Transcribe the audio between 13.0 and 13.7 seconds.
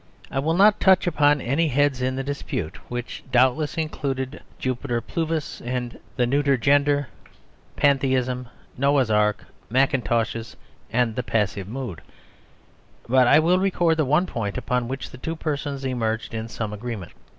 but I will